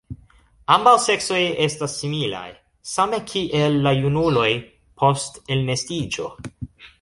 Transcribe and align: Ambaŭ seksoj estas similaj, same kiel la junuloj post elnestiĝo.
Ambaŭ 0.75 0.93
seksoj 1.01 1.41
estas 1.65 1.97
similaj, 2.03 2.47
same 2.93 3.19
kiel 3.33 3.77
la 3.89 3.93
junuloj 3.99 4.49
post 5.03 5.39
elnestiĝo. 5.59 6.33